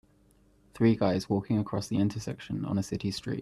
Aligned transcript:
Three 0.73 0.95
guys 0.95 1.29
walking 1.29 1.59
across 1.59 1.87
the 1.87 1.97
intersection 1.97 2.65
on 2.65 2.79
a 2.79 2.81
city 2.81 3.11
street. 3.11 3.39